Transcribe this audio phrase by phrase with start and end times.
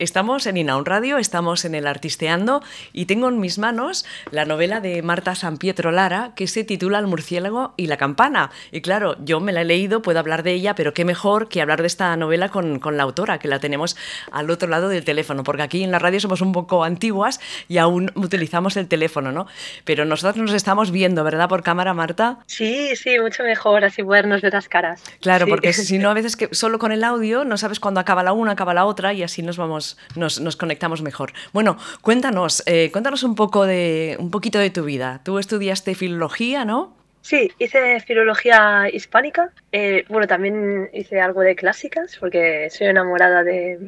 [0.00, 2.62] Estamos en Inaun Radio, estamos en el Artisteando
[2.94, 6.98] y tengo en mis manos la novela de Marta San Pietro Lara que se titula
[6.98, 8.50] El murciélago y la campana.
[8.72, 11.60] Y claro, yo me la he leído, puedo hablar de ella, pero qué mejor que
[11.60, 13.94] hablar de esta novela con, la autora, que la tenemos
[14.32, 17.38] al otro lado del teléfono, porque aquí en la radio somos un poco antiguas
[17.68, 19.48] y aún utilizamos el teléfono, ¿no?
[19.84, 21.46] Pero nosotros nos estamos viendo, ¿verdad?
[21.46, 22.38] Por cámara, Marta.
[22.46, 25.02] Sí, sí, mucho mejor, así podernos ver las caras.
[25.20, 28.22] Claro, porque si no, a veces que solo con el audio no sabes cuándo acaba
[28.22, 31.32] la una, acaba la otra y así nos vamos nos, conectamos mejor.
[31.52, 35.20] Bueno, cuéntanos, eh, cuéntanos un, poco de, un poquito de tu vida.
[35.24, 36.96] Tú estudiaste filología, ¿no?
[37.22, 39.50] Sí, hice filología hispánica.
[39.72, 43.78] Eh, bueno, también hice algo de clásicas, porque soy enamorada de,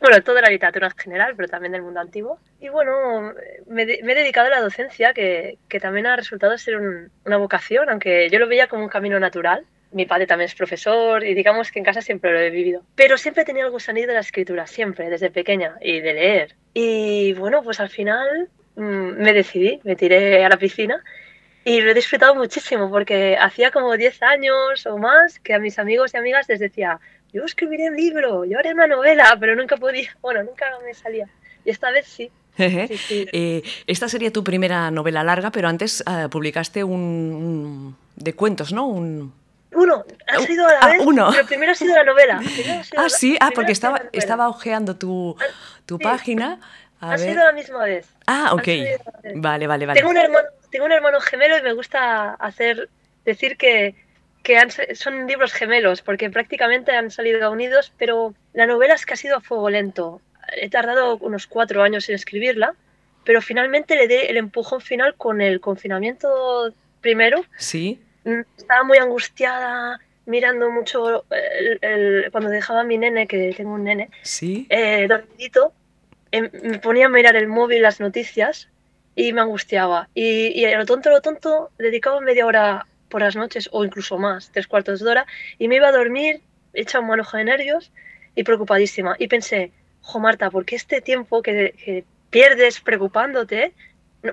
[0.00, 2.38] bueno, toda la literatura en general, pero también del mundo antiguo.
[2.60, 3.32] Y bueno,
[3.66, 6.78] me, he dedicado a la docencia, que, que también ha resultado ser
[7.24, 11.24] una vocación, aunque yo lo veía como un camino natural mi padre también es profesor
[11.24, 12.82] y digamos que en casa siempre lo he vivido.
[12.94, 16.54] Pero siempre he tenido el gusanillo de la escritura, siempre, desde pequeña, y de leer.
[16.74, 21.02] Y bueno, pues al final mm, me decidí, me tiré a la piscina
[21.64, 25.78] y lo he disfrutado muchísimo porque hacía como 10 años o más que a mis
[25.78, 27.00] amigos y amigas les decía,
[27.32, 31.28] yo escribiré un libro, yo haré una novela, pero nunca podía, bueno, nunca me salía.
[31.64, 32.30] Y esta vez sí.
[32.58, 38.86] Eh, esta sería tu primera novela larga, pero antes eh, publicaste un, de cuentos, ¿no?
[38.86, 39.32] Un,
[39.76, 41.28] uno, ha sido a la ah, vez, uno.
[41.30, 42.40] pero primero ha sido la novela.
[42.96, 45.36] ah, sí, ah, porque estaba, estaba ojeando tu,
[45.84, 46.60] tu página.
[47.00, 48.08] ha sido la misma vez.
[48.26, 48.68] Ah, ok.
[49.34, 50.00] Vale, vale, vale.
[50.00, 52.88] Tengo un, hermano, tengo un hermano gemelo y me gusta hacer
[53.26, 53.94] decir que,
[54.42, 54.58] que
[54.94, 59.36] son libros gemelos, porque prácticamente han salido unidos, pero la novela es que ha sido
[59.36, 60.22] a fuego lento.
[60.56, 62.74] He tardado unos cuatro años en escribirla,
[63.24, 67.44] pero finalmente le di el empujón final con el confinamiento primero.
[67.58, 68.00] Sí
[68.56, 71.24] estaba muy angustiada, mirando mucho
[72.32, 74.66] cuando dejaba a mi nene, que tengo un nene, ¿Sí?
[74.68, 75.72] eh, dormidito,
[76.32, 78.68] em, me ponía a mirar el móvil, las noticias,
[79.14, 80.08] y me angustiaba.
[80.14, 84.18] Y, a lo tonto, a lo tonto, dedicaba media hora por las noches, o incluso
[84.18, 85.26] más, tres cuartos de hora,
[85.58, 86.40] y me iba a dormir,
[86.74, 87.90] hecha un manojo de nervios
[88.34, 89.16] y preocupadísima.
[89.18, 93.72] Y pensé, jo Marta, ¿por qué este tiempo que, que pierdes preocupándote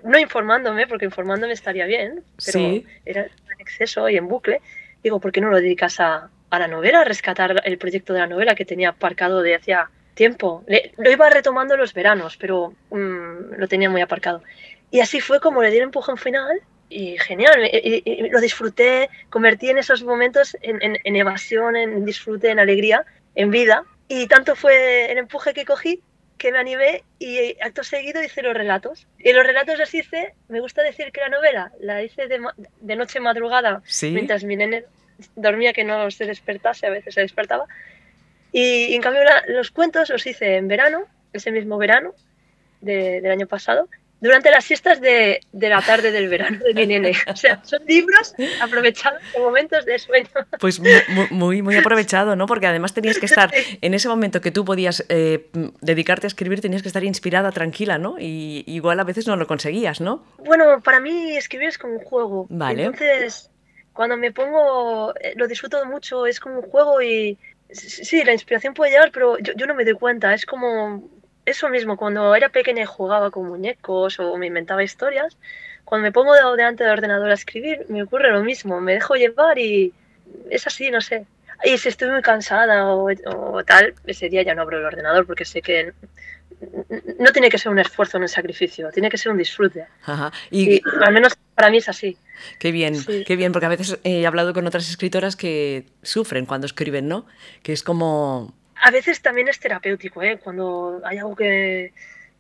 [0.04, 4.62] no, informándome, porque informándome estaría bien, pero era en exceso y en bucle.
[5.04, 8.20] Digo, ¿por qué no lo dedicas a, a, la novela, a rescatar el proyecto de
[8.20, 10.64] la novela que tenía aparcado de hacía tiempo?
[10.98, 14.44] lo iba retomando los veranos, pero mm, lo tenía muy aparcado.
[14.92, 19.70] Y así fue como le di el empujón final y genial, y, lo disfruté, convertí
[19.70, 23.04] en esos momentos en, en, en evasión, en disfrute, en alegría,
[23.36, 23.84] en vida.
[24.08, 26.02] Y tanto fue el empuje que cogí
[26.44, 29.08] que me animé y acto seguido hice los relatos.
[29.18, 32.38] Y los relatos los hice, me gusta decir que la novela la hice de,
[32.82, 34.84] de noche madrugada, mientras mi nene
[35.38, 37.66] dormía que no se despertase, a veces se despertaba.
[38.52, 42.14] Y, en cambio los cuentos los hice en verano, ese mismo verano
[42.82, 43.88] del año pasado,
[44.24, 47.12] durante las siestas de, de, la tarde del verano de mi nene.
[47.28, 50.30] O sea, son libros aprovechados en momentos de sueño.
[50.62, 50.80] Pues
[51.30, 52.46] muy, muy aprovechado, ¿no?
[52.46, 53.52] Porque además tenías que estar,
[53.82, 55.50] en ese momento que tú podías eh,
[55.82, 58.16] dedicarte a escribir, tenías que estar inspirada, tranquila, ¿no?
[58.18, 60.24] Y igual a veces no lo conseguías, ¿no?
[60.38, 62.48] Bueno, para mí escribir es como un juego.
[62.50, 62.86] Vale.
[62.86, 63.50] Entonces,
[63.92, 67.38] cuando me pongo, eh, lo disfruto mucho, es como un juego y...
[67.70, 70.34] Sí, la inspiración puede llegar, pero yo, yo no me doy cuenta.
[70.34, 71.10] Es como
[71.46, 75.38] eso mismo, cuando era pequeña y jugaba con muñecos o me inventaba historias,
[75.86, 79.58] cuando me pongo delante del ordenador a escribir, me ocurre lo mismo, me dejo llevar
[79.60, 79.94] y
[80.50, 81.26] es así, no sé.
[81.64, 85.46] Y si estoy muy cansada o, tal, ese día ya no abro el ordenador porque
[85.46, 85.94] sé que
[87.20, 89.86] no tiene que ser un esfuerzo, un sacrificio, tiene que ser un disfrute.
[90.50, 92.18] Y, al menos para mí es así.
[92.60, 96.66] Qué bien, qué bien, porque a veces he hablado con otras escritoras que sufren cuando
[96.66, 97.26] escriben, ¿no?
[97.62, 100.40] Que es como a veces también es terapéutico, ¿eh?
[100.44, 101.94] cuando hay algo que,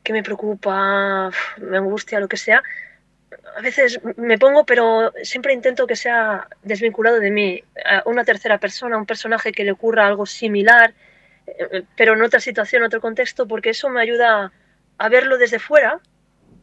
[0.03, 2.61] que me preocupa, me angustia, lo que sea.
[3.57, 8.57] A veces me pongo, pero siempre intento que sea desvinculado de mí, a una tercera
[8.59, 10.93] persona, un personaje que le ocurra algo similar,
[11.47, 14.51] eh, pero en otra situación, otro contexto, porque eso me ayuda
[14.97, 15.99] a verlo desde fuera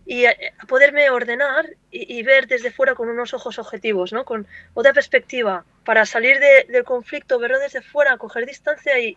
[0.07, 0.35] y a
[0.67, 4.25] poderme ordenar y, ver desde fuera con unos ojos objetivos, ¿no?
[4.25, 9.17] con otra perspectiva, para salir del conflicto, verlo desde fuera, coger distancia y,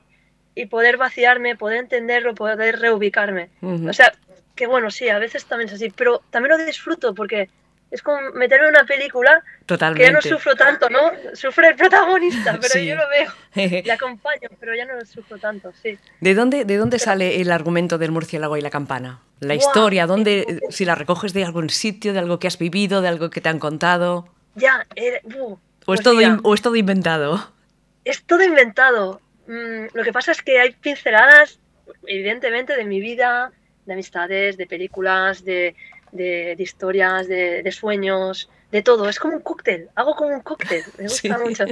[0.55, 3.49] y poder vaciarme, poder entenderlo, poder reubicarme.
[3.61, 4.13] O sea,
[4.55, 7.49] que bueno, sí, a veces también es así, pero también lo disfruto porque
[7.93, 10.03] es como meterme en una película Totalmente.
[10.03, 11.11] que ya no sufro tanto, ¿no?
[11.33, 13.31] Sufre el protagonista, pero yo lo veo,
[13.83, 15.97] le acompaño, pero ya no lo sufro tanto, sí.
[16.19, 19.21] ¿De dónde, de dónde sale el argumento del murciélago y la campana?
[19.39, 23.09] La historia, ¿dónde, si la recoges de algún sitio, de algo que has vivido, de
[23.09, 24.27] algo que te han contado?
[24.55, 24.87] Ya,
[25.35, 27.51] uh, o, es pues todo, o es todo inventado.
[28.05, 29.21] Es todo inventado.
[29.47, 31.59] Mm, lo que pasa es que hay pinceladas
[32.05, 33.51] evidentemente de mi vida,
[33.85, 35.75] de amistades, de películas, de,
[36.11, 39.09] de, historias, de, sueños, de todo.
[39.09, 41.65] Es como un cóctel, hago como un cóctel, me gusta mucho.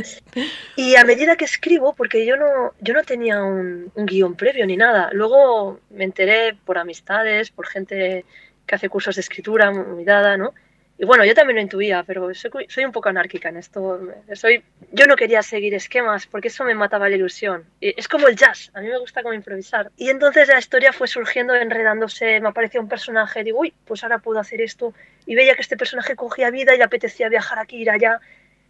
[0.76, 4.66] Y a medida que escribo, porque yo no, yo no tenía un, un, guion previo
[4.66, 8.26] ni nada, luego me enteré por amistades, por gente
[8.66, 10.54] que hace cursos de escritura, muy dada, ¿no?
[10.98, 14.00] Y bueno, yo también lo intuía, pero soy, soy, un poco anárquica en esto.
[14.34, 17.66] Soy, yo no quería seguir esquemas porque eso me mataba la ilusión.
[17.82, 19.92] Es como el jazz, a mí me gusta como improvisar.
[19.98, 24.20] Y entonces la historia fue surgiendo, enredándose, me aparecía un personaje, digo, uy, pues ahora
[24.20, 24.94] puedo hacer esto.
[25.26, 28.20] Y veía que este personaje cogía vida y le apetecía viajar aquí, ir allá.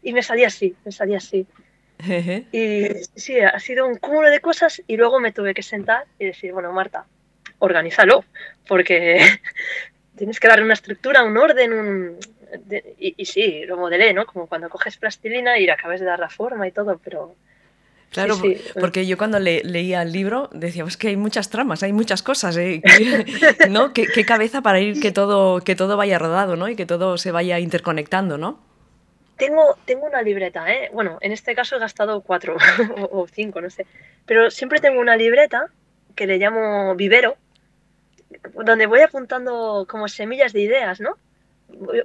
[0.01, 1.45] Y me salía así, me salía así.
[2.51, 6.27] y sí, ha sido un cúmulo de cosas y luego me tuve que sentar y
[6.27, 7.05] decir, bueno, Marta,
[7.59, 8.25] organízalo,
[8.67, 9.19] porque
[10.21, 12.17] tienes que darle una estructura, un orden, un...
[12.99, 14.27] y, sí, lo modelé, ¿no?
[14.27, 17.33] Como cuando coges plastilina y le acabas de dar la forma y todo, pero...
[18.11, 18.37] Claro,
[18.79, 22.55] porque yo cuando leía el libro decía, pues que hay muchas tramas, hay muchas cosas,
[22.57, 22.83] ¿eh?
[23.71, 23.93] ¿no?
[23.93, 26.69] ¿Qué, cabeza para ir que todo, que todo vaya rodado, ¿no?
[26.69, 28.59] Y que todo se vaya interconectando, ¿no?
[29.37, 30.91] Tengo, tengo una libreta, ¿eh?
[30.93, 32.57] Bueno, en este caso he gastado cuatro
[33.11, 33.87] o cinco, no sé.
[34.27, 35.65] Pero siempre tengo una libreta
[36.15, 37.37] que le llamo vivero,
[38.53, 41.17] donde voy apuntando como semillas de ideas, ¿no?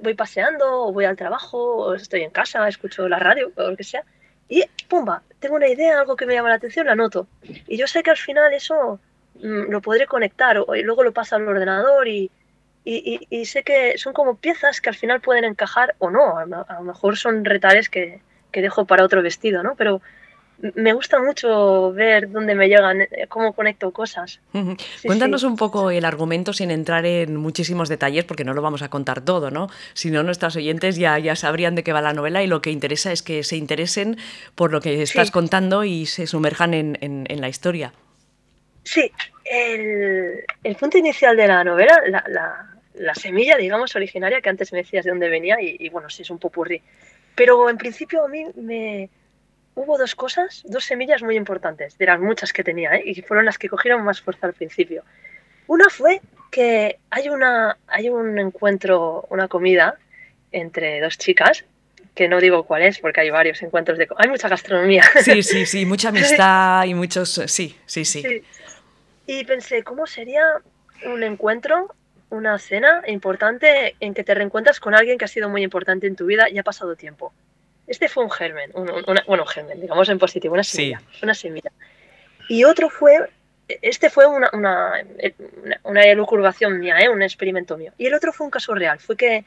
[0.01, 4.03] Voy, paseando, voy al trabajo, estoy en casa, escucho la radio, o lo que sea,
[4.47, 5.23] y ¡pumba!
[5.39, 7.27] Tengo una idea, algo que me llama la atención, la anoto.
[7.67, 8.99] Y yo sé que al final eso
[9.35, 12.31] mm, lo podré conectar, o, y luego lo paso al ordenador y,
[12.85, 16.37] y, sé que son como piezas que al final pueden encajar o no.
[16.37, 18.21] A, lo mejor son retales que,
[18.51, 19.75] que dejo para otro vestido, ¿no?
[19.75, 20.01] Pero
[20.59, 24.39] me gusta mucho ver dónde me llegan, eh, cómo conecto cosas.
[25.05, 28.89] Cuéntanos un poco el argumento sin entrar en muchísimos detalles, porque no lo vamos a
[28.89, 29.69] contar todo, ¿no?
[29.93, 32.71] Si no, nuestros oyentes ya, ya sabrían de qué va la novela y lo que
[32.71, 34.17] interesa es que se interesen
[34.55, 37.93] por lo que estás contando y se sumerjan en, en, la historia.
[38.83, 39.11] Sí,
[39.45, 44.71] el, el, punto inicial de la novela, la, la, la, semilla, digamos, originaria, que antes
[44.73, 46.81] me decías de dónde venía, y, y bueno, sí, es un popurrí.
[47.35, 49.09] Pero en principio a mí me,
[49.77, 53.03] hubo dos cosas, dos semillas muy importantes, de las muchas que tenía, ¿eh?
[53.05, 55.03] y fueron las que cogieron más fuerza al principio.
[55.67, 56.19] Una fue
[56.51, 59.95] que hay, una, hay un encuentro, una comida
[60.51, 61.63] entre dos chicas,
[62.15, 64.07] que no digo cuál es, porque hay varios encuentros de...
[64.17, 65.03] Hay mucha gastronomía.
[65.21, 67.29] Sí, sí, sí, mucha amistad y muchos...
[67.45, 68.23] Sí, sí, sí.
[68.23, 68.43] sí.
[69.27, 70.43] Y pensé, ¿cómo sería
[71.05, 71.93] un encuentro,
[72.31, 76.15] una cena importante en que te reencuentras con alguien que ha sido muy importante en
[76.15, 77.31] tu vida y ha pasado tiempo?
[77.87, 81.71] Este fue un germen, bueno, un germen, digamos en positivo, una semilla, una semilla.
[82.49, 83.29] Y otro fue,
[83.81, 84.93] este fue una, una,
[85.83, 87.07] una elucubración mía, ¿eh?
[87.07, 87.93] un experimento mío.
[87.97, 89.45] Y el otro fue un caso real, fue que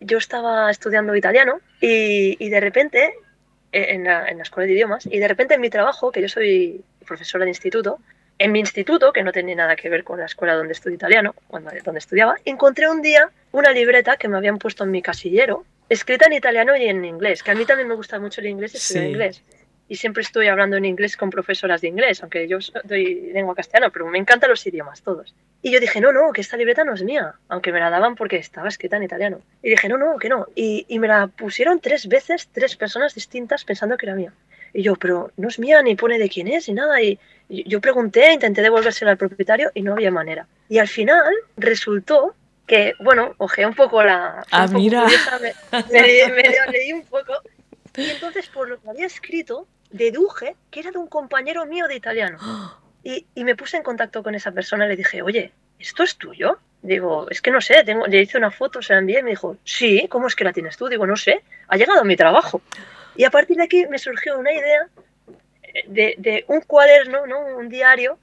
[0.00, 3.14] yo estaba estudiando italiano y, y de repente,
[3.70, 6.20] eh, en la, en la, escuela de idiomas, y de repente en mi trabajo, que
[6.20, 8.00] yo soy profesora de instituto,
[8.38, 11.34] en mi instituto, que no tenía nada que ver con la escuela donde estudié italiano,
[11.46, 15.64] cuando, donde estudiaba, encontré un día una libreta que me habían puesto en mi casillero
[15.88, 18.74] escrita en italiano y en inglés, que a mí también me gusta mucho el inglés
[18.74, 19.42] y estudio en inglés.
[19.90, 23.88] Y siempre estoy hablando en inglés con profesoras de inglés, aunque yo doy lengua castellana,
[23.90, 25.34] pero me encantan los idiomas, todos.
[25.62, 28.14] Y yo dije, no, no, que esta libreta no es mía, aunque me la daban
[28.14, 29.40] porque estaba escrita en italiano.
[29.62, 30.46] Y dije, no, no, que no.
[30.54, 34.32] Y, y me la pusieron tres veces, tres personas distintas pensando que era mía.
[34.74, 37.00] Y yo, pero no es mía, ni pone de quién es, ni nada.
[37.00, 37.18] Y
[37.48, 40.46] yo pregunté, intenté devolvérsela al propietario y no había manera.
[40.68, 42.34] Y al final resultó
[42.68, 44.44] que, bueno, ojeé un poco la...
[44.52, 45.06] Ah, mira.
[45.90, 46.02] me,
[46.70, 47.32] leí un poco.
[47.96, 51.96] Y entonces, por lo que había escrito, deduje que era de un compañero mío de
[51.96, 52.38] italiano.
[53.02, 56.16] Y, y, me puse en contacto con esa persona y le dije, oye, ¿esto es
[56.16, 56.58] tuyo?
[56.82, 59.30] Digo, es que no sé, tengo, le hice una foto, se la envié y me
[59.30, 60.88] dijo, sí, ¿cómo es que la tienes tú?
[60.88, 62.60] Digo, no sé, ha llegado a mi trabajo.
[63.16, 64.88] Y a partir de aquí me surgió una idea
[65.86, 67.40] de, de un cuaderno, ¿no?
[67.56, 68.18] un diario,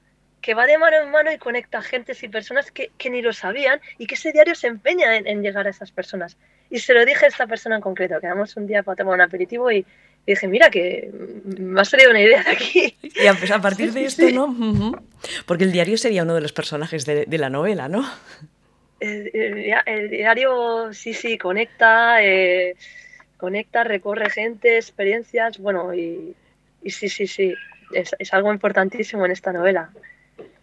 [0.46, 3.32] que va de mano en mano y conecta gentes y personas que, que ni lo
[3.32, 6.36] sabían y que ese diario se empeña en, llegar a esas personas.
[6.70, 9.22] Y se lo dije a esta persona en concreto, quedamos un día para tomar un
[9.22, 9.84] aperitivo y,
[10.24, 11.10] dije, mira, que
[11.58, 12.96] me ha salido una idea de aquí.
[13.02, 15.02] Y a, partir de esto, ¿no?
[15.46, 18.08] Porque el diario sería uno de los personajes de, de la novela, ¿no?
[19.00, 19.32] El,
[19.84, 22.76] el, diario, sí, sí, conecta, eh,
[23.36, 26.36] conecta, recorre gente, experiencias, bueno, y,
[26.84, 27.52] y sí, sí, sí,
[27.92, 29.90] es, es algo importantísimo en esta novela.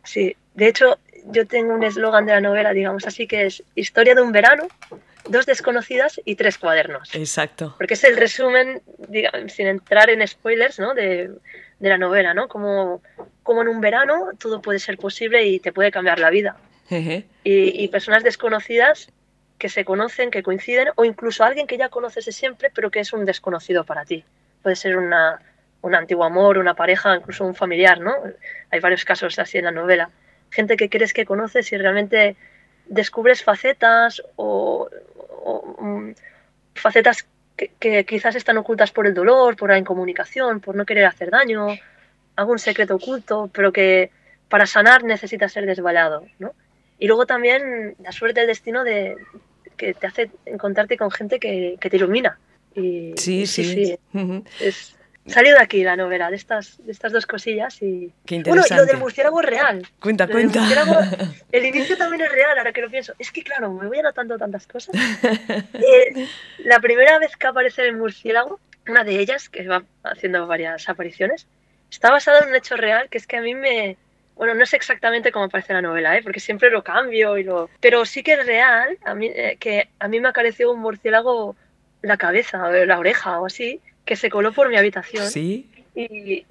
[0.04, 4.16] Sí, de hecho, yo tengo un eslogan de la novela, digamos así, que es historia
[4.16, 4.68] de un verano,
[5.28, 7.14] dos desconocidas y tres cuadernos.
[7.16, 7.76] Exacto.
[7.78, 10.94] Porque es el resumen, digamos, sin entrar en spoilers, ¿no?
[10.94, 11.32] De,
[11.80, 12.48] de la novela, ¿no?
[12.48, 13.02] Como,
[13.42, 16.58] como en un verano todo puede ser posible y te puede cambiar la vida.
[16.90, 19.10] y, y, personas desconocidas
[19.58, 23.00] que se conocen, que coinciden, o incluso alguien que ya conoces de siempre, pero que
[23.00, 24.24] es un desconocido para ti.
[24.62, 25.40] Puede ser una,
[25.84, 28.16] un antiguo amor, una pareja, incluso un familiar, ¿no?
[28.72, 30.10] Hay varios casos así en la novela.
[30.50, 32.36] gente que crees que conoces y realmente
[32.86, 34.88] descubres facetas o,
[35.80, 36.12] mm,
[36.76, 37.26] facetas
[37.80, 41.70] que, quizás están ocultas por el dolor, por la incomunicación, por no querer hacer daño,
[42.36, 44.12] algún secreto oculto, pero que
[44.48, 46.54] para sanar necesita ser desvalado, ¿no?
[47.00, 49.16] Y luego también la suerte del destino de
[49.76, 52.38] que te hace encontrarte con gente que, te ilumina.
[52.76, 53.98] Y, sí, sí.
[54.60, 57.82] es, salió de aquí la novela, de estas, de estas dos cosillas.
[57.82, 58.12] Y...
[58.26, 58.74] Qué interesante.
[58.74, 59.88] Bueno, y lo del murciélago es real.
[60.00, 60.62] Cuenta, cuenta.
[61.52, 63.14] el inicio también es real, ahora que lo pienso.
[63.20, 64.96] Es que, claro, me voy anotando tantas cosas.
[65.74, 66.28] Eh,
[66.60, 71.48] la primera vez que aparece el murciélago, una de ellas, que va haciendo varias apariciones,
[71.90, 73.98] está basada en un hecho real que es que a mí me.
[74.36, 76.24] Bueno, no es exactamente como aparece la novela, ¿eh?
[76.24, 77.70] porque siempre lo cambio y lo.
[77.80, 81.56] Pero sí que es real a mí, eh, que a mí me apareció un murciélago
[82.02, 85.30] la cabeza, la oreja o así, que se coló por mi habitación.
[85.30, 85.70] Sí.
[85.96, 86.46] Y,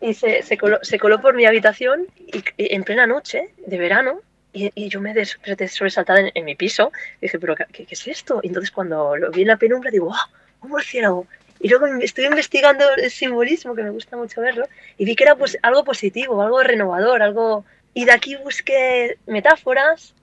[0.00, 4.20] y se, se, coló, se, coló, por mi habitación y, en plena noche de verano.
[4.52, 6.92] Y, y yo me desperté sobresaltada en, en, mi piso.
[7.20, 8.40] Y dije, ¿pero qué, qué, es esto?
[8.42, 10.64] Y entonces cuando lo vi en la penumbra, digo, ¡oh!
[10.64, 11.26] ¡Un murciélago!
[11.60, 14.66] Y luego estoy investigando el simbolismo, que me gusta mucho verlo,
[14.98, 17.64] y vi que era pues, algo positivo, algo renovador, algo...
[17.94, 20.14] Y de aquí busqué metáforas,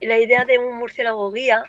[0.00, 1.64] y la idea de un murciélago guía,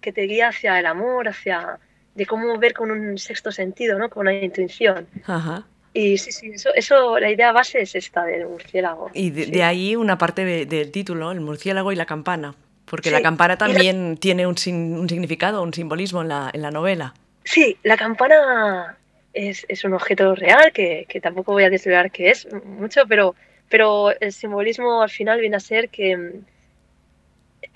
[0.00, 1.78] que te guía hacia el amor, hacia
[2.20, 4.10] de cómo ver con un sexto sentido, ¿no?
[4.10, 5.06] Con una intuición.
[5.24, 5.64] Ajá.
[5.94, 9.10] Y sí, sí, eso, eso, la idea base es esta del murciélago.
[9.14, 13.56] Y de, ahí una parte del título, el murciélago y la campana, porque la campana
[13.56, 17.14] también tiene un, un, significado, un simbolismo en la, en la novela.
[17.44, 18.98] Sí, la campana
[19.32, 23.34] es, es un objeto real que, que, tampoco voy a desvelar qué es mucho, pero,
[23.70, 26.42] pero el simbolismo al final viene a ser que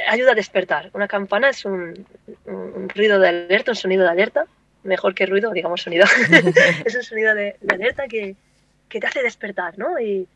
[0.09, 0.91] ayuda a despertar.
[0.93, 2.07] Una campana es un,
[2.95, 4.47] ruido de alerta, un sonido de alerta,
[4.83, 6.07] mejor que ruido, digamos sonido.
[6.85, 8.37] es un sonido de, alerta que,
[8.89, 9.99] que, te hace despertar, ¿no?
[10.01, 10.29] Y,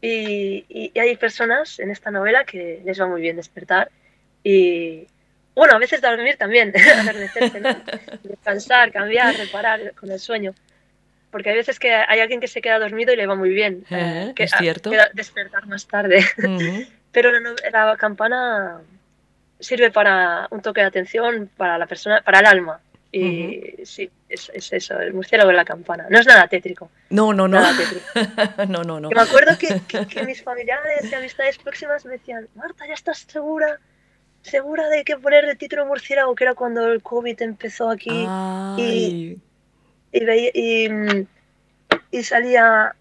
[0.00, 3.90] y, hay personas en esta novela que les va muy bien despertar
[4.42, 5.06] y,
[5.54, 6.72] bueno, a veces dormir también,
[8.22, 10.54] descansar, cambiar, reparar con el sueño.
[11.30, 13.84] Porque hay veces que hay alguien que se queda dormido y le va muy bien.
[13.90, 14.90] Eh, que, es cierto.
[15.12, 16.24] despertar más tarde.
[17.16, 17.30] Pero
[17.72, 18.82] la, campana
[19.58, 22.78] sirve para un toque de atención para la persona, para el alma.
[23.10, 26.08] Y sí, es, eso, el murciélago de la campana.
[26.10, 26.90] No es nada tétrico.
[27.08, 27.58] No, no, no.
[28.68, 29.08] no, no, no.
[29.08, 29.80] me acuerdo que,
[30.26, 33.80] mis familiares y amistades próximas me decían, Marta, ¿ya estás segura?
[34.42, 36.34] ¿Segura de que poner el título murciélago?
[36.34, 38.26] Que era cuando el COVID empezó aquí.
[38.76, 39.40] Y,
[40.12, 41.26] y,
[42.10, 42.94] y salía...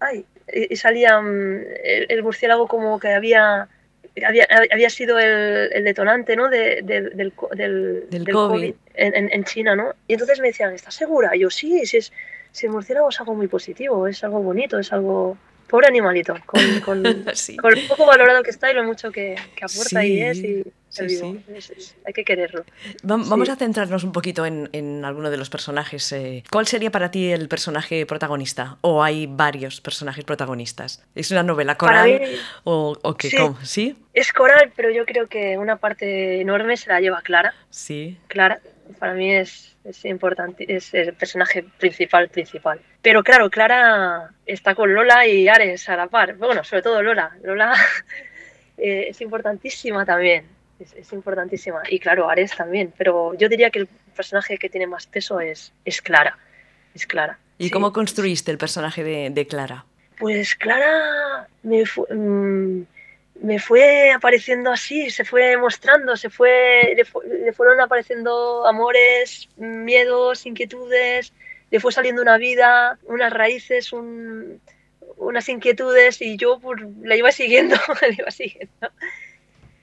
[0.00, 1.64] Ay, y salía mm,
[2.08, 3.68] el, murciélago como que había
[4.26, 6.48] había, había sido el, el detonante ¿no?
[6.48, 7.32] De, del, del,
[8.10, 9.94] del, COVID, en, en, China, ¿no?
[10.08, 11.36] Y entonces me decían, ¿estás segura?
[11.36, 12.12] Y yo, sí, si, es,
[12.50, 15.36] si el murciélago es algo muy positivo, es algo bonito, es algo...
[15.68, 17.02] Pobre animalito, con, con,
[17.60, 20.38] con el poco valorado que está y lo mucho que, que aporta y es.
[20.38, 20.64] Y,
[21.06, 21.44] Sí,
[22.04, 22.64] hay que quererlo.
[23.02, 26.10] Vamos a centrarnos un poquito en, en alguno de los personajes.
[26.12, 26.42] Eh.
[26.50, 28.78] ¿Cuál sería para ti el personaje protagonista?
[28.80, 31.04] ¿O hay varios personajes protagonistas?
[31.14, 32.20] ¿Es una novela coral?
[32.64, 33.30] ¿O, o qué?
[33.62, 37.54] Sí, Es coral, pero yo creo que una parte enorme se la lleva Clara.
[37.70, 38.18] Sí.
[38.26, 38.60] Clara,
[38.98, 42.80] para mí es, es importante, es el personaje principal, principal.
[43.02, 46.36] Pero claro, Clara está con Lola y Ares a la par.
[46.36, 47.36] Bueno, sobre todo Lola.
[47.42, 47.74] Lola
[48.78, 51.82] eh, es importantísima también es, importantísima.
[51.88, 55.72] Y claro, Ares también, pero yo diría que el personaje que tiene más peso es,
[55.84, 56.38] es Clara.
[56.94, 57.38] Es Clara.
[57.58, 59.84] ¿Y cómo construiste el personaje de, Clara?
[60.18, 62.82] Pues Clara me, mm,
[63.40, 71.32] me fue apareciendo así, se fue mostrando, se fue, le, fueron apareciendo amores, miedos, inquietudes,
[71.70, 77.76] le fue saliendo una vida, unas raíces, unas inquietudes y yo pues, la iba siguiendo,
[78.00, 78.90] la iba siguiendo.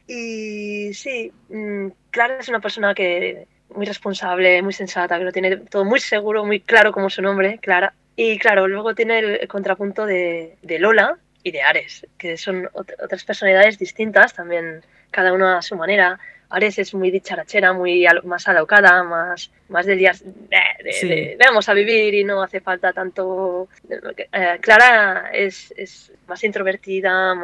[0.08, 5.58] Y sí, mm, Clara es una persona que muy responsable, muy sensata, que lo tiene
[5.58, 7.94] todo muy seguro, muy claro como su nombre, Clara.
[8.16, 13.24] Y claro, luego tiene el contrapunto de, de Lola y de Ares, que son otras
[13.24, 16.20] personalidades distintas, también cada una a su manera.
[16.56, 22.14] Ares es muy dicharachera, muy más alocada, más, más de días de, vamos a vivir
[22.14, 23.68] y no hace falta tanto.
[23.90, 27.36] Eh, Clara es, es, más introvertida,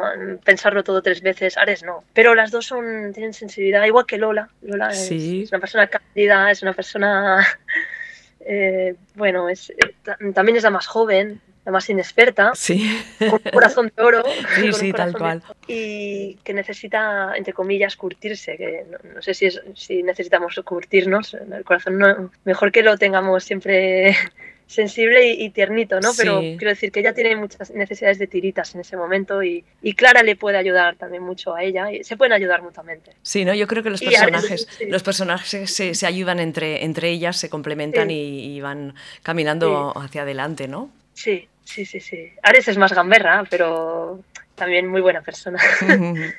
[0.42, 2.04] pensarlo todo tres veces, Ares no.
[2.14, 4.48] Pero las dos son, tienen sensibilidad, igual que Lola.
[4.62, 5.10] Lola es,
[5.50, 7.46] una persona cándida, es una persona.
[8.44, 9.94] Eh, bueno, es, eh,
[10.34, 13.00] también es la más joven, la más inexperta, sí.
[13.18, 14.22] con un corazón de oro.
[14.56, 15.42] Sí, sí, tal cual.
[15.66, 21.64] y que necesita, entre comillas, curtirse, que no, sé si, es, si necesitamos curtirnos, el
[21.64, 24.16] corazón no, mejor que lo tengamos siempre
[24.66, 26.10] sensible y, tiernito, ¿no?
[26.16, 29.64] Pero quiero decir que ella tiene muchas necesidades de tiritas en ese momento y,
[29.96, 33.12] Clara le puede ayudar también mucho a ella y se pueden ayudar mutuamente.
[33.22, 33.54] Sí, ¿no?
[33.54, 38.60] Yo creo que los personajes, los personajes se, ayudan entre, entre ellas, se complementan y,
[38.60, 40.90] van caminando hacia adelante, ¿no?
[41.14, 42.32] Sí, sí, sí, sí.
[42.42, 44.20] Ares es más gamberra, pero
[44.54, 45.58] también muy buena persona.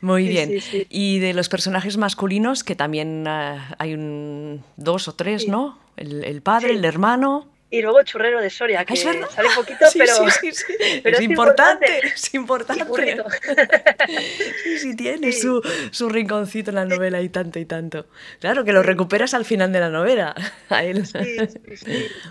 [0.00, 0.60] muy bien.
[0.88, 5.78] y de los personajes masculinos, que también eh, hay un, dos o tres, ¿no?
[5.96, 9.18] El, padre, el hermano y luego Churrero de Soria, que sale
[9.56, 9.84] poquito,
[11.02, 12.84] pero, es, importante, es importante.
[14.62, 18.06] sí, sí, tiene Su, su, rinconcito en la novela y tanto y tanto.
[18.38, 20.36] Claro, que lo recuperas al final de la novela.
[20.68, 21.02] A él.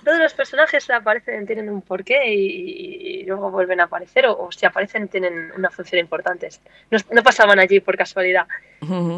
[0.05, 5.09] Todos los personajes aparecen, tienen un porqué y, luego vuelven a aparecer, o, si aparecen
[5.09, 6.47] tienen una función importante.
[6.89, 8.47] No, no pasaban allí por casualidad.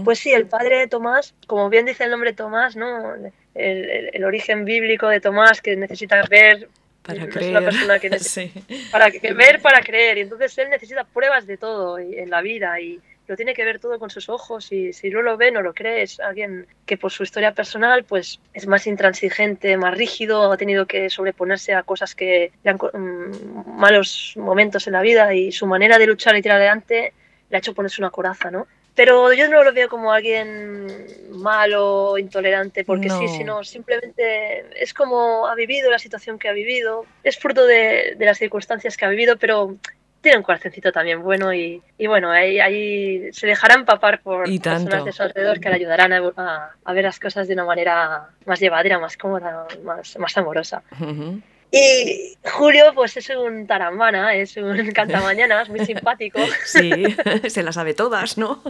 [0.04, 3.16] Pues sí, el padre Tomás, como bien dice el nombre Tomás, ¿no?
[3.56, 6.68] El, origen bíblico de Tomás que necesita ver
[7.02, 7.64] para creer.
[7.64, 8.10] persona que
[8.92, 10.18] para ver para creer.
[10.18, 13.80] Y entonces él necesita pruebas de todo en la vida y lo tiene que ver
[13.80, 16.04] todo con sus ojos y si no lo ve no lo cree.
[16.04, 20.86] Es alguien que por su historia personal pues es más intransigente más rígido ha tenido
[20.86, 25.66] que sobreponerse a cosas que le han mm, malos momentos en la vida y su
[25.66, 27.14] manera de luchar y tirar adelante
[27.50, 30.88] le ha hecho ponerse una coraza no pero yo no lo veo como alguien
[31.32, 37.06] malo, intolerante, porque sí, sino simplemente es como ha vivido la situación que ha vivido,
[37.24, 39.76] es fruto de, las circunstancias que ha vivido, pero
[40.22, 45.12] tiene un corazoncito también bueno y, bueno, ahí, ahí, se dejará empapar por personas de
[45.12, 49.18] su alrededor que le ayudarán a, ver las cosas de una manera más llevadera, más
[49.18, 50.82] cómoda, más, más amorosa.
[51.72, 56.40] Y Julio, pues es un tarambana, es un cantamañanas muy simpático.
[56.66, 56.92] Sí,
[57.50, 58.62] se las sabe todas, ¿no?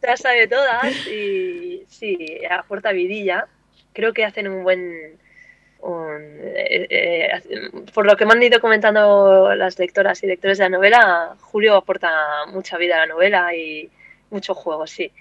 [0.00, 3.46] Se las sabe todas y sí, aporta vidilla.
[3.92, 5.18] Creo que hacen un buen...
[5.86, 10.70] Eh, eh, por lo que me han ido comentando las lectoras y lectores de la
[10.70, 13.90] novela, Julio aporta mucha vida a la novela y
[14.30, 15.12] mucho juego, sí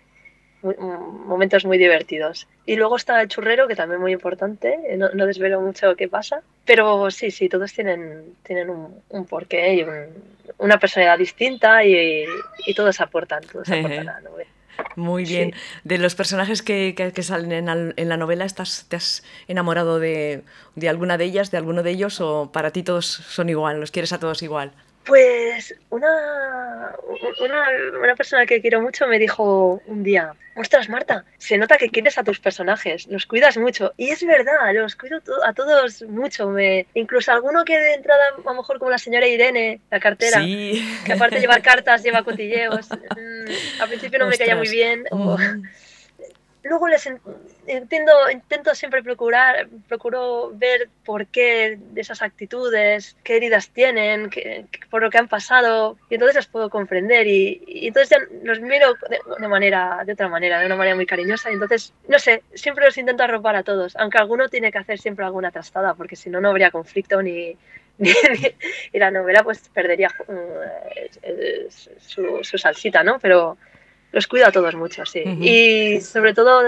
[0.64, 2.48] momentos muy divertidos.
[2.66, 5.96] Y luego está el churrero, que también es muy importante, eh, no, no, desvelo mucho
[5.96, 9.86] qué pasa, pero sí, sí, todos tienen, tienen un, un porqué y
[10.58, 12.26] una personalidad distinta y,
[12.66, 14.50] y todos aportan, todos aportan a la novela.
[14.96, 15.54] Muy bien.
[15.84, 20.44] De los personajes que, que, salen en, en, la novela, ¿estás, ¿te has enamorado de,
[20.76, 23.92] de, alguna de ellas, de alguno de ellos, o para ti todos son igual, los
[23.92, 24.72] quieres a todos igual?
[25.06, 26.96] Pues una,
[27.42, 32.18] una, persona que quiero mucho me dijo un día, ostras Marta, se nota que quieres
[32.18, 33.94] a tus personajes, los cuidas mucho.
[33.98, 36.48] Y es verdad, los cuido a todos mucho.
[36.48, 40.40] Me, incluso alguno que de entrada, a lo mejor como la señora Irene, la cartera,
[40.40, 42.90] que aparte de llevar cartas, lleva cotilleos.
[42.90, 45.04] Mm, al principio no me caía muy bien.
[45.12, 45.64] Mm
[46.64, 47.10] luego les
[47.68, 54.66] entiendo, intento siempre procurar, procuro ver por qué de esas actitudes, qué heridas tienen, qué,
[54.90, 58.96] por lo que han pasado, y entonces las puedo comprender y, entonces ya los miro
[59.40, 62.86] de, manera, de otra manera, de una manera muy cariñosa, y entonces, no sé, siempre
[62.86, 66.30] los intento arropar a todos, aunque alguno tiene que hacer siempre alguna trastada, porque si
[66.30, 67.58] no, no habría conflicto ni,
[68.94, 73.20] y la novela pues perdería uh, su, su salsita, ¿no?
[73.20, 73.58] Pero
[74.14, 75.24] los cuido a todos mucho, sí.
[75.42, 76.62] Y sobre todo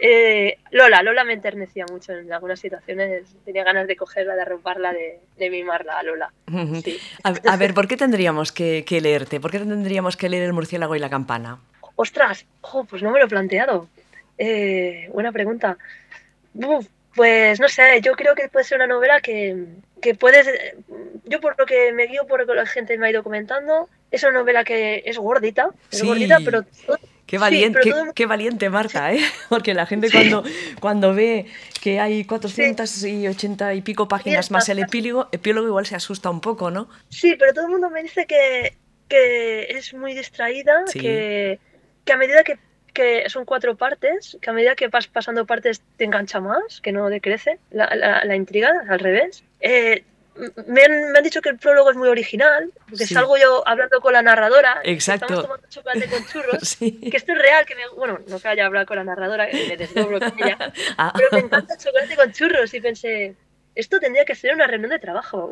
[0.00, 4.92] eh, Lola, Lola me enternecía mucho en algunas situaciones, tenía ganas de cogerla, de arroparla,
[4.92, 6.32] de, de mimarla a Lola.
[7.22, 9.40] a, ver, ¿por qué tendríamos que, leerte?
[9.40, 11.60] ¿Por qué tendríamos que leer El murciélago y la campana?
[11.94, 12.44] Ostras,
[12.90, 13.88] pues no me lo he planteado.
[14.36, 15.78] Eh, buena pregunta.
[17.14, 19.66] pues no sé, yo creo que puede ser una novela que,
[20.02, 20.48] que puedes...
[21.24, 23.88] Yo por lo que me guío, por lo que la gente me ha ido comentando,
[24.10, 26.64] es una novela que es gordita, es gordita, pero...
[27.26, 27.80] Qué valiente,
[28.14, 29.18] qué, valiente Marta, ¿eh?
[29.48, 30.44] Porque la gente cuando,
[30.80, 31.46] cuando ve
[31.82, 36.70] que hay 480 y pico páginas más el epílogo, epílogo igual se asusta un poco,
[36.70, 36.88] ¿no?
[37.08, 38.76] Sí, pero todo el mundo me dice que,
[39.08, 41.58] que es muy distraída, que,
[42.04, 42.58] que a medida que,
[42.94, 46.92] que, son cuatro partes, que a medida que vas pasando partes te engancha más, que
[46.92, 49.42] no decrece la, la, la intriga, al revés.
[49.58, 50.04] Eh,
[50.66, 54.22] me han, dicho que el prólogo es muy original, porque salgo yo hablando con la
[54.22, 55.24] narradora, Exacto.
[55.26, 58.66] estamos tomando chocolate con churros, que esto es real, que me, bueno, no que haya
[58.66, 60.58] hablado con la narradora, que me desdoblo con ella,
[60.98, 61.12] ah.
[61.14, 63.34] pero me encanta el chocolate con churros y pensé,
[63.74, 65.50] esto tendría que ser una reunión de trabajo,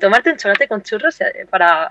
[0.00, 1.90] tomarte un chocolate con churros eh, para,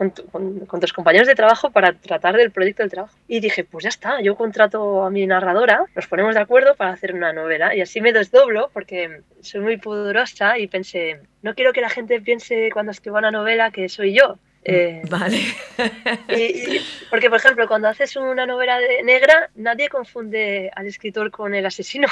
[0.00, 3.14] con, tus compañeros de trabajo para tratar del proyecto del trabajo.
[3.28, 6.92] Y dije, pues ya está, yo contrato a mi narradora, nos ponemos de acuerdo para
[6.92, 7.74] hacer una novela.
[7.74, 12.20] Y así me desdoblo porque soy muy pudorosa y pensé, no quiero que la gente
[12.20, 14.38] piense cuando escriba una novela que soy yo.
[14.62, 15.38] Eh, vale.
[17.10, 21.64] porque, por ejemplo, cuando haces una novela de negra, nadie confunde al escritor con el
[21.64, 22.08] asesino.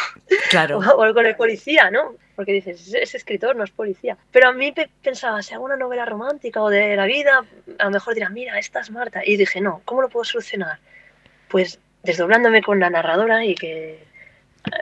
[0.50, 0.78] Claro.
[0.96, 2.14] o, con el policía, ¿no?
[2.36, 4.16] Porque dices, es escritor, no es policía.
[4.32, 7.44] Pero a mí pensaba, si hago una novela romántica o de la vida,
[7.78, 9.20] a lo mejor dirán, mira, esta es Marta.
[9.24, 10.78] Y dije, no, ¿cómo lo puedo solucionar?
[11.48, 14.07] Pues desdoblándome con la narradora y que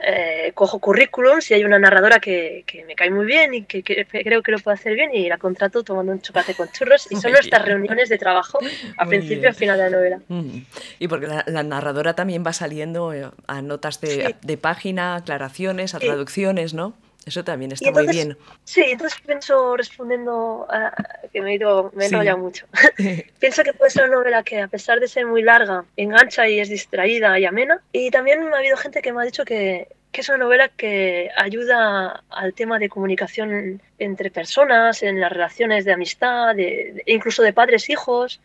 [0.03, 4.41] eh, cojo currículum si hay una narradora que, me cae muy bien y que, creo
[4.41, 7.31] que lo puede hacer bien y la contrato tomando un chocolate con churros y son
[7.31, 8.59] nuestras reuniones de trabajo
[8.97, 10.19] a principio y al final de la novela.
[10.27, 10.59] Mm.
[10.99, 16.73] Y porque la, narradora también va saliendo eh, a notas de, página, aclaraciones, a traducciones,
[16.73, 16.93] ¿no?
[17.27, 18.37] Eso también está muy bien.
[18.63, 20.93] Sí, entonces pienso, respondiendo a
[21.33, 22.65] que me he ido, me he mucho,
[23.39, 26.61] pienso que puede ser una novela que a pesar de ser muy larga, engancha y
[26.61, 27.81] es distraída y amena.
[27.91, 31.29] Y también ha habido gente que me ha dicho que, que es una novela que
[31.35, 37.53] ayuda al tema de comunicación entre personas, en las relaciones de amistad, de, incluso de
[37.53, 38.39] padres-hijos,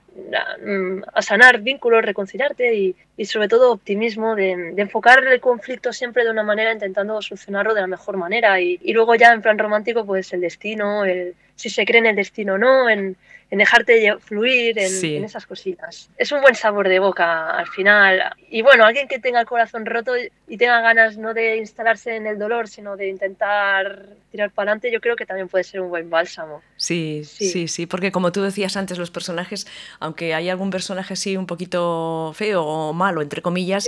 [0.64, 5.92] mm, a, sanar vínculos, reconciliarte y, y sobre todo optimismo, de, de, enfocar el conflicto
[5.92, 9.42] siempre de una manera intentando solucionarlo de la mejor manera y, y luego ya en
[9.42, 13.16] plan romántico pues el destino, el, si se cree en el destino o no, en,
[13.52, 16.08] en dejarte fluir en, esas cositas.
[16.16, 18.34] Es un buen sabor de boca al final.
[18.48, 20.14] Y bueno, alguien que tenga el corazón roto
[20.48, 24.90] y tenga ganas no de instalarse en el dolor, sino de intentar tirar para adelante,
[24.90, 26.62] yo creo que también puede ser un buen bálsamo.
[26.76, 29.66] Sí, sí, sí, porque como tú decías antes, los personajes,
[30.00, 33.86] aunque hay algún personaje así un poquito feo o malo, entre comillas,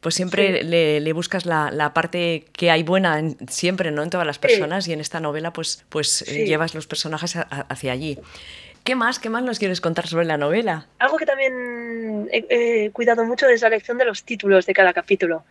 [0.00, 4.04] pues siempre le, buscas la, parte que hay buena en, siempre, ¿no?
[4.04, 7.90] En todas las personas y en esta novela pues, pues eh, llevas los personajes hacia
[7.90, 8.16] allí.
[8.84, 9.18] ¿Qué más?
[9.18, 10.86] ¿Qué más nos quieres contar sobre la novela?
[10.98, 15.44] Algo que también he, cuidado mucho es la elección de los títulos de cada capítulo.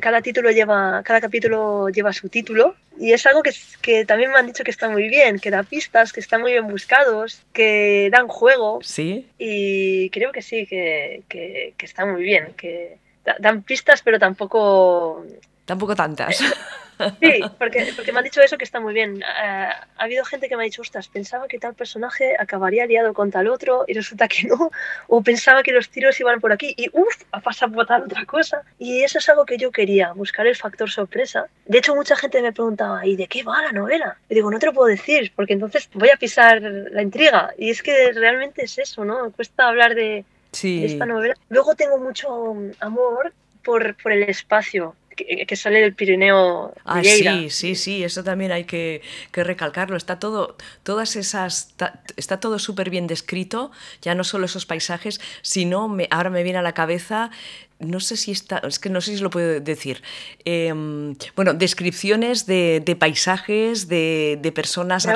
[0.00, 4.38] cada título lleva, cada capítulo lleva su título y es algo que, que, también me
[4.38, 8.08] han dicho que está muy bien, que da pistas, que están muy bien buscados, que
[8.10, 8.80] dan juego.
[8.82, 9.28] Sí.
[9.38, 12.98] Y creo que sí, que, que, que está muy bien, que
[13.40, 15.24] dan pistas, pero tampoco
[15.64, 16.42] Tampoco tantas.
[17.20, 19.22] Sí, porque, porque me han dicho eso que está muy bien.
[19.22, 19.24] Eh,
[19.96, 23.30] ha habido gente que me ha dicho, ostras, pensaba que tal personaje acabaría liado con
[23.30, 24.70] tal otro y resulta que no.
[25.08, 28.24] O pensaba que los tiros iban por aquí y uff, ha pasado por tal otra
[28.24, 28.62] cosa.
[28.78, 31.46] Y eso es algo que yo quería, buscar el factor sorpresa.
[31.66, 34.16] De hecho, mucha gente me preguntaba, ¿y de qué va la novela?
[34.28, 37.52] Y digo, no te lo puedo decir, porque entonces voy a pisar la intriga.
[37.58, 39.30] Y es que realmente es eso, ¿no?
[39.32, 40.24] Cuesta hablar de,
[40.62, 41.34] de esta novela.
[41.48, 43.32] Luego tengo mucho amor
[43.64, 46.74] por, por el espacio que, sale del Pirineo.
[46.84, 49.96] Ah, sí, sí, sí, eso también hay que, recalcarlo.
[49.96, 51.74] Está todo, todas esas,
[52.16, 53.72] está, todo súper bien descrito,
[54.02, 57.30] ya no solo esos paisajes, sino me, ahora me viene a la cabeza
[57.80, 60.00] no sé si está, es que no sé si lo puedo decir.
[60.44, 65.06] Em, bueno, descripciones de, paisajes, de, de personas.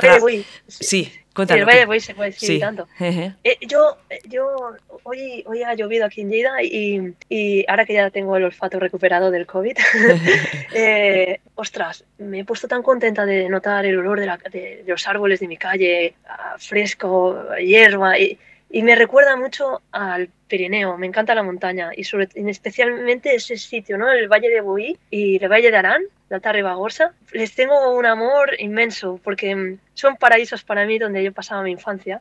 [0.67, 2.87] Sí, el Valle Boy se puede decir tanto.
[3.01, 3.35] Eh,
[3.67, 3.97] yo,
[4.29, 4.75] yo
[5.05, 8.79] hoy, hoy ha llovido aquí en Lleida y, y, ahora que ya tengo el olfato
[8.79, 9.77] recuperado del COVID,
[10.75, 15.07] eh, ostras, me he puesto tan contenta de notar el olor de, la, de, los
[15.07, 16.15] árboles de mi calle,
[16.59, 18.39] fresco, hierba, y,
[18.71, 23.97] y me recuerda mucho al Pirineo, me encanta la montaña y sobre, especialmente ese sitio,
[23.97, 24.11] ¿no?
[24.11, 27.15] El Valle de Boí y el Valle de Arán, la Tarribagosa.
[27.33, 31.73] Les tengo un amor inmenso porque mm, son paraísos para mí donde yo pasaba mi
[31.73, 32.21] infancia.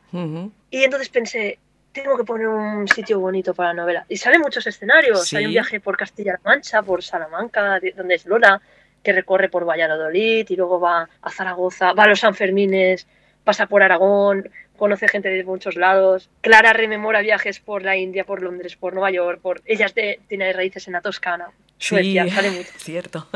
[0.70, 1.58] Y entonces pensé,
[1.92, 4.06] tengo que poner un sitio bonito para la novela.
[4.08, 5.32] Y salen muchos escenarios.
[5.34, 8.60] Hay un viaje por Castilla-La Mancha, por Salamanca, donde es Lola,
[9.02, 13.06] que recorre por Valladolid y luego va a Zaragoza, va a los Sanfermines,
[13.44, 16.30] pasa por Aragón, conoce gente de muchos lados.
[16.40, 19.88] Clara rememora viajes por la India, por Londres, por Nueva York, por ella
[20.28, 22.70] tiene raíces en la Toscana, Suecia, sí, sale mucho.
[22.78, 23.28] Cierto.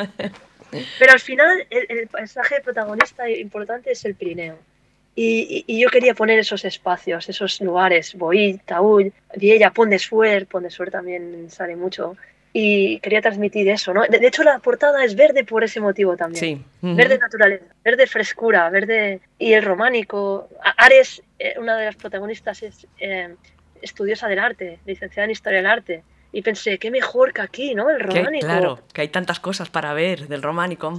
[0.98, 4.58] Pero al final el, el, paisaje protagonista importante es el Pirineo.
[5.14, 10.46] Y, y, yo quería poner esos espacios, esos lugares, Boí, Taúl, Viella, Pont de Suer,
[10.46, 12.16] Pont de Suer también sale mucho
[12.52, 14.02] y quería transmitir eso, ¿no?
[14.02, 16.40] De, hecho, la portada es verde por ese motivo también.
[16.40, 16.64] Sí.
[16.82, 19.20] Verde naturaleza, verde frescura, verde...
[19.38, 20.48] Y el románico.
[20.76, 23.34] Ares, eh, una de las protagonistas, es eh,
[23.80, 26.04] estudiosa del arte, licenciada en Historia del Arte.
[26.30, 27.88] Y pensé, qué mejor que aquí, ¿no?
[27.88, 28.46] El románico.
[28.46, 30.94] claro, que hay tantas cosas para ver del románico.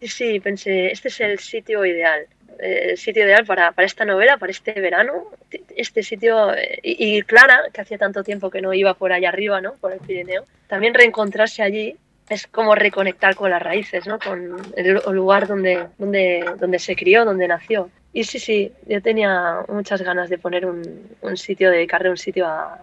[0.00, 2.26] sí, sí, pensé, este es el sitio ideal.
[2.58, 5.30] Eh, el sitio ideal para, para, esta novela, para este verano.
[5.76, 9.60] Este sitio, eh, y, Clara, que hacía tanto tiempo que no iba por allá arriba,
[9.60, 9.74] ¿no?
[9.74, 11.96] por el Pirineo, también reencontrarse allí
[12.28, 14.18] es como reconectar con las raíces, ¿no?
[14.18, 17.88] con el, lugar donde, donde, donde se crió, donde nació.
[18.12, 22.46] Y sí, sí, yo tenía muchas ganas de poner un, un sitio, dedicarle un sitio
[22.46, 22.80] a,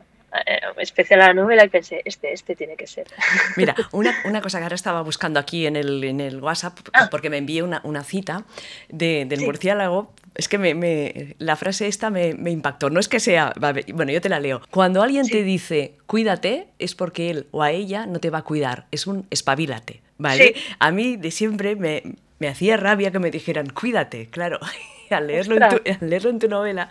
[0.77, 3.07] especial a la novela y pensé, este, este tiene que ser.
[3.57, 7.07] Mira, una, una cosa que ahora estaba buscando aquí en el, en el WhatsApp, Ah.
[7.11, 8.45] porque me envié una, una cita
[8.89, 9.45] de, del Sí.
[9.45, 10.13] murciélago.
[10.35, 12.89] Es que me, me- la frase esta me, me impactó.
[12.89, 13.53] No es que sea.
[13.93, 14.61] Bueno, yo te la leo.
[14.71, 15.31] Cuando alguien Sí.
[15.31, 18.87] te dice cuídate, es porque él o a ella no te va a cuidar.
[18.91, 20.01] Es un espabilate.
[20.17, 20.53] ¿Vale?
[20.55, 20.61] Sí.
[20.79, 22.01] A mí de siempre me,
[22.39, 24.59] me hacía rabia que me dijeran cuídate, claro.
[25.13, 26.89] Al leerlo, en tu, al leerlo en tu novela,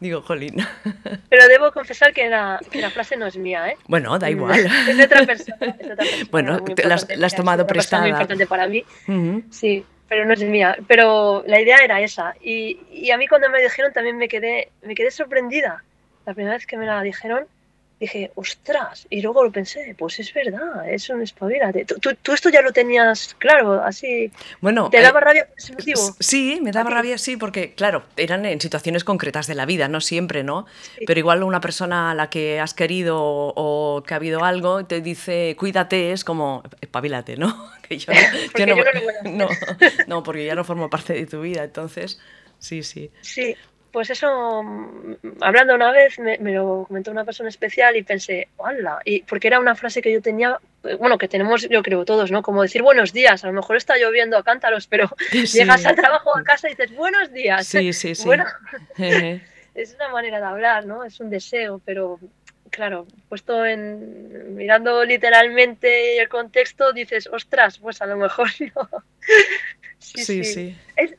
[0.00, 0.56] digo, jolín.
[1.28, 3.76] Pero debo confesar que la, que la frase no es mía, ¿eh?
[3.88, 4.66] Bueno, da igual.
[4.88, 5.56] Es de otra persona.
[5.60, 8.08] es de otra persona Bueno, la has- es tomado una persona Muy prestada.
[8.08, 8.84] importante para mí.
[9.08, 9.42] Ujú.
[9.50, 10.76] Sí, pero no es mía.
[10.86, 12.34] Pero la idea era esa.
[12.42, 15.82] Y, y a mí cuando me dijeron también me quedé, me quedé sorprendida.
[16.26, 17.46] La primera vez que me la dijeron
[18.00, 19.06] dije, ostras.
[19.10, 21.84] Y luego lo pensé, pues es verdad, es un espabilate.
[21.84, 24.30] ¿Tú, tú, tú esto ya lo tenías claro, así.
[24.60, 26.16] Bueno, ¿Te eh, daba rabia por ese motivo?
[26.20, 30.00] Sí, me daba rabia, sí, porque, claro, eran en situaciones concretas de la vida, no
[30.00, 30.66] siempre, ¿no?
[30.98, 31.04] Sí.
[31.06, 35.00] Pero igual una persona a la que has querido o, que ha habido algo te
[35.00, 37.72] dice, cuídate, es como, espabilate, ¿no?
[37.84, 38.12] Que yo,
[38.58, 39.48] yo no voy a no,
[40.06, 42.18] no, porque ya no formo parte de tu vida, entonces,
[42.58, 43.10] sí, sí.
[43.20, 43.54] Sí,
[43.94, 48.48] pues eso, mm, hablando una vez, me, me lo comentó una persona especial y pensé,
[48.58, 48.98] ¡hala!
[49.04, 52.32] Y porque era una frase que yo tenía, eh, bueno, que tenemos, yo creo, todos,
[52.32, 52.42] ¿no?
[52.42, 55.46] Como decir buenos días, a lo mejor está lloviendo a cántaros, pero Sí.
[55.46, 57.68] llegas al trabajo, a casa y dices buenos días.
[57.68, 58.24] Sí, sí, sí.
[58.24, 58.44] Bueno,
[59.76, 61.04] es una manera de hablar, ¿no?
[61.04, 62.18] Es un deseo, pero
[62.70, 68.88] claro, puesto en mirando literalmente el contexto, dices, ostras, pues a lo mejor no.
[70.00, 70.76] Sí, sí.
[70.96, 71.14] Es,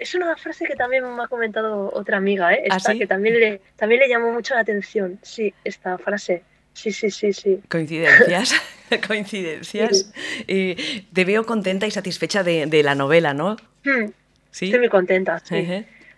[0.00, 2.64] es una frase que también me ha comentado otra amiga, ¿eh?
[2.70, 2.98] ¿Ah, Esta, sí?
[2.98, 5.18] que también le, también le llamó mucho la atención.
[5.22, 6.42] Sí, esta frase.
[6.72, 7.60] Sí, sí, sí, sí.
[7.70, 8.54] Coincidencias,
[9.06, 10.12] coincidencias.
[10.46, 10.74] Y
[11.12, 13.56] te veo contenta y satisfecha de, de la novela, ¿no?
[13.84, 14.10] Hmm,
[14.50, 14.66] Sí.
[14.66, 15.66] Estoy muy contenta, sí.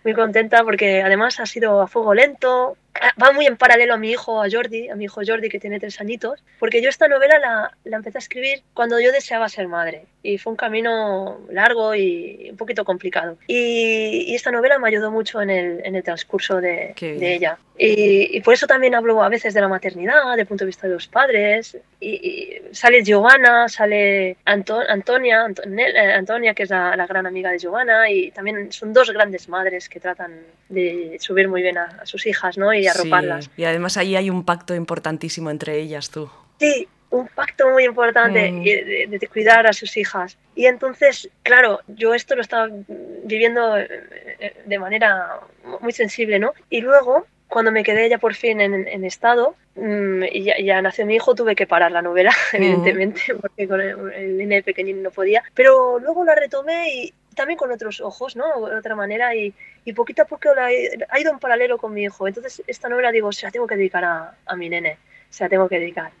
[0.03, 2.77] Muy contenta porque además ha sido a fuego lento.
[3.01, 5.59] Ah, Va muy en paralelo a mi hijo, a Jordi, a mi hijo Jordi que
[5.59, 9.49] tiene tres añitos, porque yo esta novela la, la empecé a escribir cuando yo deseaba
[9.49, 13.37] ser madre y fue un camino largo y un poquito complicado.
[13.47, 17.57] Y, y esta novela me ayudó mucho en el, en el transcurso de ella.
[17.79, 20.87] Y, y por eso también hablo a veces de la maternidad, del punto de vista
[20.87, 21.77] de los padres.
[21.99, 27.51] Y, y sale Giovanna, sale Anto- Antonia, eh, Antonia, que es la, la gran amiga
[27.51, 31.85] de Giovanna, y también son dos grandes madres que tratan de subir muy bien a,
[32.01, 32.73] a sus hijas, ¿no?
[32.73, 33.45] Y arroparlas.
[33.45, 36.29] Sí, Y además ahí hay un pacto importantísimo entre ellas, tú.
[36.59, 38.63] Sí, un pacto muy importante Mm.
[38.63, 40.35] de, de- de cuidar a sus hijas.
[40.55, 42.69] Y entonces, claro, yo esto lo estaba
[43.23, 45.39] viviendo eh, de manera
[45.79, 46.53] muy sensible, ¿no?
[46.69, 50.81] Y luego, cuando me quedé ya por fin en, en estado mm, y ya, ya
[50.81, 55.01] nació mi hijo, tuve que parar la novela, evidentemente, porque con el, el nene pequeñín
[55.03, 55.43] no podía.
[55.53, 58.67] Pero luego la retomé y también con otros ojos, ¿no?
[58.69, 59.53] De otra manera y,
[59.85, 62.27] y poquito a poco la he- ha ido en paralelo con mi hijo.
[62.27, 64.97] Entonces, esta novela digo, se la tengo que dedicar a, a mi nene,
[65.29, 66.11] se la tengo que dedicar.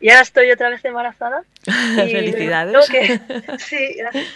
[0.00, 1.44] Y ahora estoy otra vez embarazada.
[1.66, 2.90] Y Felicidades.
[2.90, 3.20] que-
[3.58, 4.26] sí, gracias.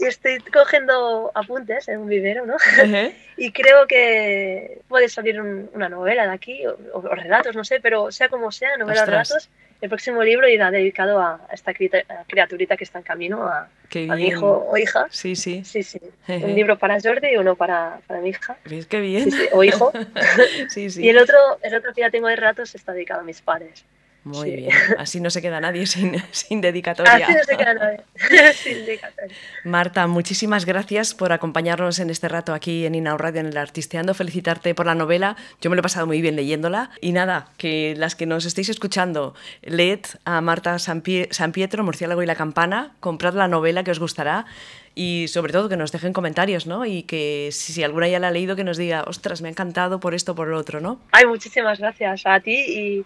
[0.00, 2.56] Y estoy cogiendo apuntes en un vivero, ¿no?
[3.36, 7.78] Y creo que puede salir un- una novela de aquí, o, o relatos, no sé,
[7.80, 9.48] pero sea como sea, novela o relatos,
[9.80, 11.72] el próximo libro irá dedicado a esta
[12.26, 15.06] criaturita que está en camino, a, Qué a mi hijo o hija.
[15.10, 15.62] Sí, sí.
[15.64, 16.00] Sí, sí.
[16.26, 18.56] Un libro para Jordi y uno para, para mi hija.
[18.64, 19.30] ¿Ves qué Sí, bien?
[19.30, 19.92] sí, o hijo.
[20.68, 21.04] Sí, sí.
[21.04, 23.84] Y el otro, el otro que ya tengo de relatos está dedicado a mis padres.
[24.24, 24.56] Muy sí.
[24.56, 24.70] bien.
[24.98, 27.14] Así no se queda nadie sin, sin dedicatoria.
[27.14, 28.00] Así no se queda nadie.
[28.54, 29.34] Sin dedicatoria.
[29.64, 34.14] Marta, muchísimas gracias por acompañarnos en este rato aquí en Inau Radio en el Artisteando.
[34.14, 35.36] Felicitarte por la novela.
[35.60, 36.90] Yo me lo he pasado muy bien leyéndola.
[37.00, 41.84] Y nada, que las que nos estéis escuchando, leed a Marta San, Pie- San Pietro,
[41.84, 44.46] Murciélago y la Campana, comprad la novela que os gustará.
[44.94, 46.84] Y sobre todo que nos dejen comentarios, ¿no?
[46.84, 49.50] Y que si, si alguna ya la ha leído, que nos diga, ostras, me ha
[49.52, 51.00] encantado por esto, por lo otro, ¿no?
[51.12, 53.04] Ay, muchísimas gracias a ti y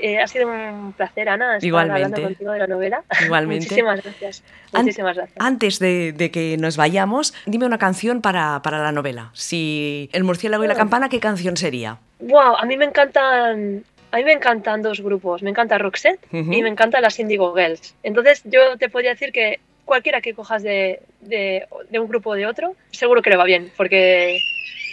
[0.00, 2.04] eh, ha sido un placer, Ana, estar Igualmente.
[2.04, 3.02] hablando contigo de la novela.
[3.24, 3.64] Igualmente.
[3.66, 4.42] Muchísimas gracias.
[4.72, 5.36] Muchísimas gracias.
[5.40, 9.30] Antes de, de que nos vayamos, dime una canción para, para la novela.
[9.34, 10.74] Si El Murciélago y la.
[10.74, 11.98] Campana, ¿qué canción sería?
[12.20, 13.84] Wow, a mí me encantan.
[14.10, 15.42] A mí me encantan dos grupos.
[15.42, 17.96] Me encanta Roxette y me encanta las Indigo Girls.
[18.04, 22.34] Entonces, yo te podría decir que cualquiera que cojas de, de, de un grupo o
[22.34, 24.38] de otro, seguro que le va bien, porque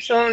[0.02, 0.32] son.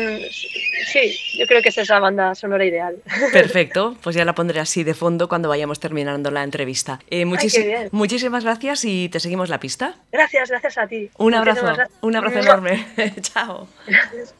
[0.86, 2.96] Sí, yo creo que es esa banda sonora ideal.
[3.32, 7.00] Perfecto, pues ya la pondré así de fondo cuando vayamos terminando la entrevista.
[7.10, 9.94] Eh, muchísimas gracias y te seguimos la pista.
[10.12, 11.10] Gracias, gracias a ti.
[11.18, 11.66] Un abrazo,
[12.00, 12.86] un abrazo enorme.
[13.20, 13.68] Chao.
[13.86, 14.34] Gracias.